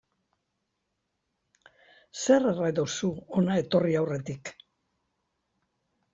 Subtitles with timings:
[2.21, 4.55] Zer erre duzu hona etorri aurretik.